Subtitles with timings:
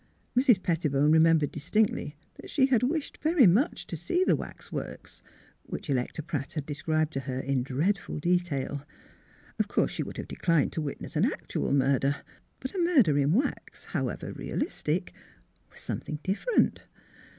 [0.35, 0.63] Mrs.
[0.63, 5.21] Pettibone remembered distinctly that she had wished very much to see the wax works,
[5.61, 8.83] which Electa Pratt had described to her in dreadful de tail.
[9.59, 12.23] Of course she would have declined to wit ness an actual murder.
[12.59, 15.13] But a murder in wax, however realistic,
[15.69, 16.83] was something different.